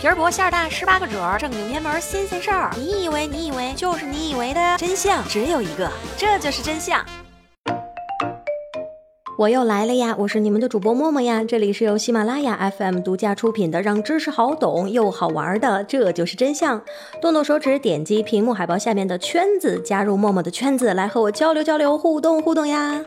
[0.00, 2.70] 皮儿薄馅儿大，十八个褶儿，正经偏门新鲜事儿。
[2.74, 7.04] 你以为你以为就是你以为的真相只有一个，这就是真相。
[9.36, 10.16] 我又来了呀！
[10.20, 11.44] 我是你们的主播默默呀。
[11.46, 16.80] 这里是由喜马拉雅 FM 独家出品的，让知识好懂又好玩的，这就是真相。
[17.20, 23.04] 动动手指，点击屏幕海报下面的圈子，加入默默的圈子，来和我交流交流，互动互动呀！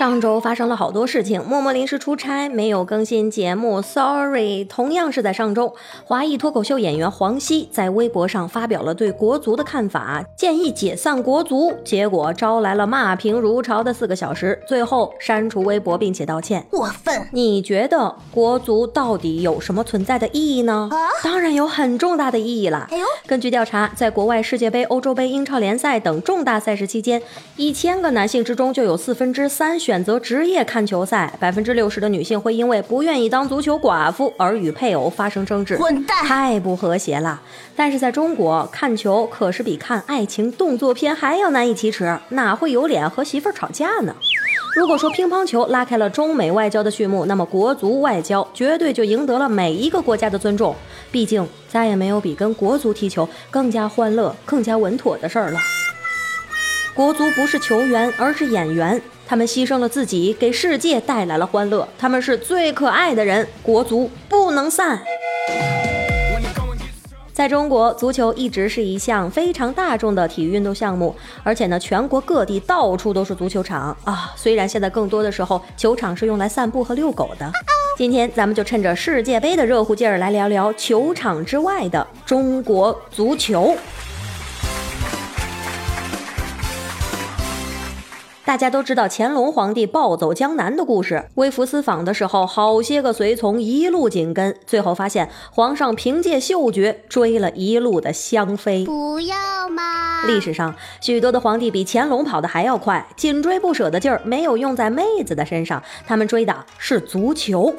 [0.00, 4.64] 上周发生了好多事情，默默临时出差，没有更新节目，sorry。
[4.64, 5.74] 同样是在上周，
[6.06, 17.28] 华裔脱口秀演员黄西在微博上发表了对国足的看法，建议解散国足，结果招来了骂评如潮的四个小时，最后删除微博并且道歉，过分。
[17.32, 20.88] 你觉得国足到底有什么存在的意义呢？
[21.22, 22.88] 当然有很重大的意义了。
[22.90, 27.20] 哎呦，根据调查，在国外世界杯、欧洲杯、英超联赛等重大赛事期间，
[27.56, 29.89] 一千个男性之中就有四分之三选。
[29.90, 37.42] 选择职业看球赛，百分之六十的女性会因为不愿意当足球寡妇而与配偶发生争执，混蛋，太不和谐了。
[37.74, 44.14] 但是在中国，看球可是比看爱情动作片还要难以启齿，哪会有脸和媳妇儿吵架呢？
[44.76, 50.72] 如果说乒乓球拉开了中美外交的序幕，那么国足外交绝对就赢得了每一个国家的尊重。
[51.10, 55.58] 毕竟再也没有比跟国足踢球更加欢乐、更加稳妥的事儿了。
[56.94, 59.02] 国足不是球员，而是演员。
[59.30, 61.86] 他们牺牲了自己，给世界带来了欢乐。
[61.96, 65.00] 他们是最可爱的人，国足不能散。
[67.32, 71.14] 在中国，足球一直是一项非常大众的体育运动项目，
[71.44, 74.32] 而且呢，全国各地到处都是足球场啊。
[74.34, 77.48] 虽然现在更多的时候，球场是用来散步和遛狗的。
[77.96, 83.76] 今天咱们就趁着世界杯的热乎劲儿，来聊聊球场之外的中国足球。
[88.50, 91.28] 大家都知道乾隆皇帝暴走江南的故事。
[91.36, 98.84] 微服私访的时候，好些个随从一路紧跟，最后发现皇上凭借嗅觉追了一路的香妃。
[98.84, 99.36] 不要
[99.68, 100.26] 嘛！
[100.26, 107.72] 历史上许多的皇帝比乾隆跑得还要快，紧追不舍的劲儿没有用在妹子的身上，他们追的是足球。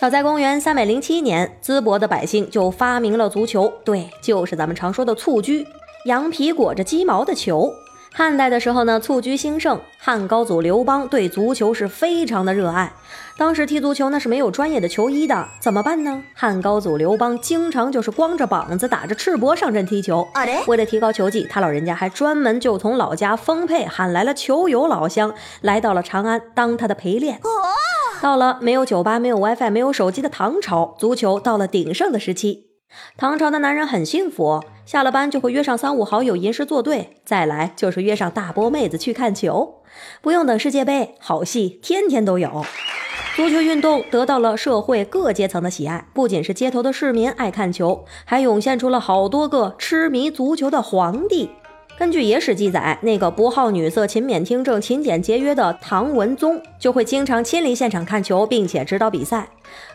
[0.00, 5.64] 早在公元三百零七年，淄博的百姓就发明了足球，对，就是咱们常说的蹴鞠，
[6.06, 7.72] 羊皮裹着鸡毛的球。
[8.16, 12.92] 汉代的时候呢，蹴鞠兴盛，汉高祖刘邦对足球是非常的热爱。
[13.36, 16.22] 当时踢足球那是没有专业的球衣的，怎么办呢？
[16.32, 20.24] 汉高祖刘邦经常就是光着膀子，打着赤膊上阵踢球。
[20.68, 27.40] 为了提高球技，他老人家还专门就从老家丰沛喊来了球友老乡，来到了长安当他的陪练。
[28.22, 32.73] 到了没有酒吧、没有 WiFi、没有手机的唐朝，足球到了鼎盛的时期。
[33.16, 39.82] 唐朝的男人很幸福，下了班就会约上三五好友吟诗作对，再来就是约上大波妹子去看球，
[40.20, 42.64] 不用等世界杯，好戏天天都有。
[43.36, 51.50] 足球运动得到了社会各阶层的喜爱，不仅是街头的市民爱看球，还涌现出了好多个痴迷足球的皇帝。
[51.96, 59.48] 根据野史记载，那个不好女色、勤勉听政、勤俭节约的唐文宗，就会经常亲临现场看球，并且指导比赛。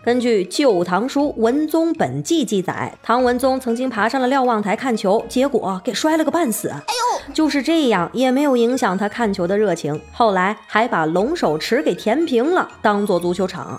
[0.03, 6.69] 根据《旧唐书·文宗本纪》记载，唐文宗曾经爬上了瞭望台看球，结果给摔了个半死。
[6.69, 9.99] 哎呦，就是这样，也没有影响他看球的热情。
[10.13, 13.77] 后来还把龙首池给填平了，当做足球场。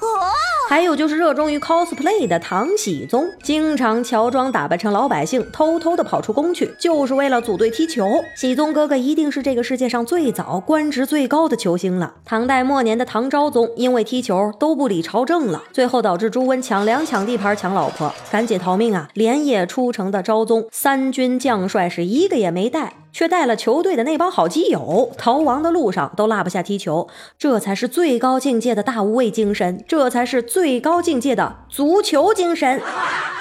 [0.71, 8.07] 还有就是热衷于 cosplay 的唐僖宗，经常乔装打扮成老百姓，偷偷的跑出宫去，就是为了组队踢球。
[8.39, 12.15] 僖宗哥哥一定是这个世界上最早、官职最高的球星了。
[12.25, 19.09] 唐代末年的唐昭宗，因为踢球都不理朝政了，最后导致朱温抢粮、抢地盘、抢老婆，赶紧逃命啊！
[19.15, 22.93] 连夜出城的昭宗，三军将帅是一个也没带。
[23.13, 32.81] 却带了球队的那帮好基友，逃亡的路上都落不下踢球，这才是最高境界的大无畏精神，这才是最高境界的足球精神。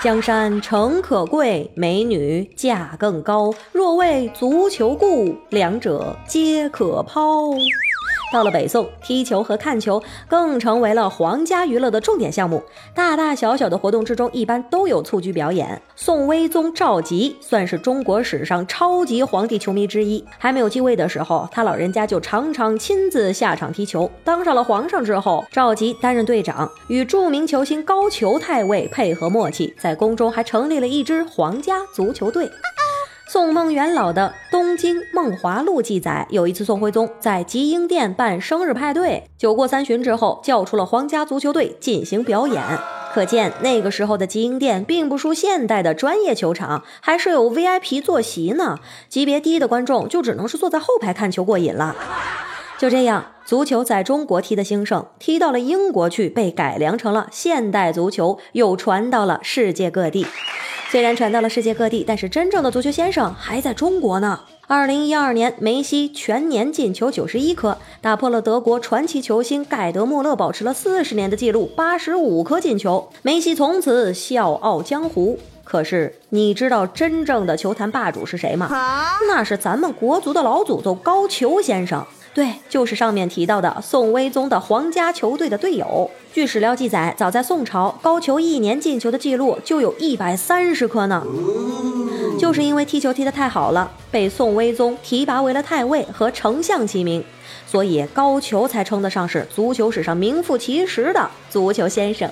[0.01, 7.49] 江山诚可贵，美女价更高，若为足球故，两者皆可抛。
[8.31, 12.63] 到了北宋，踢球和看球更成为了皇家娱乐的重点项目。
[12.93, 15.81] 大大小小的活动之中，一般都有蹴鞠表演。
[15.95, 20.23] 宋徽宗赵佶算是中国史上超级皇帝球迷之一。
[20.37, 24.09] 还没有继位的时候，他老人家就常常亲自下场踢球。
[24.23, 32.49] 当上了皇上之后，赵佶担任队长，与著名球星高俅太尉配合默契，在宫中还成立了一支皇家足球队。
[33.31, 42.59] 宋孟元老的《东京梦华录》记载，有一次宋徽宗在集英殿办生日派对，酒过三巡之后，叫出了皇家足球队进行表演。
[43.13, 48.79] 可见那个时候的集英殿并不输现代的专业球场，还设有 VIP 坐席呢。
[49.07, 51.95] 级别低的观众就只能是坐在后排看球过瘾了。
[52.79, 60.25] 就这样，足球在中国踢的兴盛，踢到了英国去，被改良成了现代足球，又传到了世界各地。
[60.91, 64.39] 虽然传到了世界各地，但是真正的足球先生还在中国呢。
[64.65, 73.07] 二零一二年，梅西全年进球九十一颗，打破了德国传奇球星盖德穆勒保持了四十年的记录，八十五颗进球。
[73.21, 75.37] 梅西从此笑傲江湖。
[75.63, 78.67] 可是，你知道真正的球坛霸主是谁吗？
[79.27, 82.03] 那是咱们国足的老祖宗高俅先生。
[82.39, 86.09] 对，就是上面提到的宋徽宗的皇家球队的队友。
[86.31, 91.21] 据史料记载，早在宋朝，高俅一年进球的记录就有一百三十颗呢。
[92.39, 97.21] 就是因为踢球踢得太好了，被宋徽宗提拔为了太尉和丞相齐名，
[97.67, 102.31] 所以高俅才称得上是足球史上名副其实的足球先生。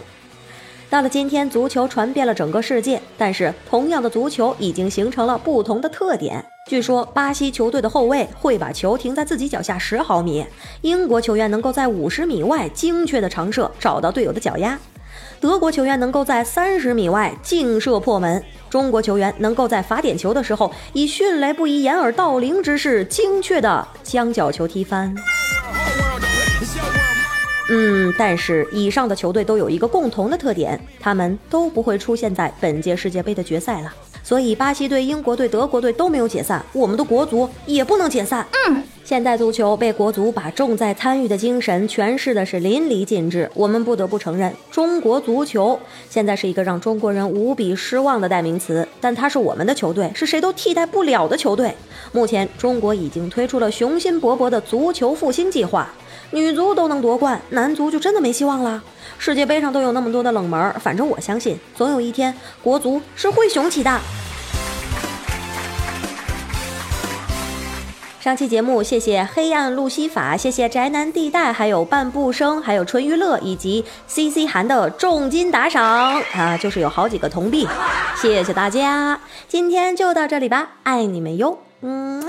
[0.89, 6.45] 到了今天，足球传遍了整个世界，但是同样的足球已经形成了不同的特点。
[6.67, 10.45] 据说巴西球队的后卫会把球停在自己脚下十毫米，
[10.81, 14.77] 英国球员能够在五十米外精确的长射找到队友的脚丫，
[15.39, 25.15] 德国球员能够在三十米外劲射破门，中国球员能够在罚点球的时候以迅雷不及掩耳盗铃之势精确的将角球踢翻。
[27.69, 33.93] 嗯，但是以上的球队都有一个共同的特点，他们都不会出现在本届世界杯的决赛了。
[34.27, 38.45] 所以，巴西队、英国队、德国队都没有解散，我们的国足也不能解散。
[38.67, 43.49] 嗯，现代足球被国足把重在参与的精神诠释的是淋漓尽致。
[43.53, 45.79] 我们不得不承认，中国足球
[46.09, 48.85] 现在是一个让中国人无比失望的代名词。
[48.99, 51.73] 但它是我们的球队，是谁都替代不了的球队。
[52.11, 55.89] 目前，中国已经推出了雄心勃勃的足球复兴计划。
[56.31, 58.83] 女足都能夺冠，男足就真的没希望了。
[59.17, 63.99] 世界杯上都有那么多的冷门，反正我相信，总有一天国足是会雄起的。
[68.19, 77.65] 上期节目，谢谢黑暗路西法，谢谢宅男地带，还有半步生，还有纯娱乐以及 C C 韩的重金打赏啊，就是有好几个铜币，
[78.21, 82.21] 谢谢大家，今天就到这里吧，爱你们哟，嗯。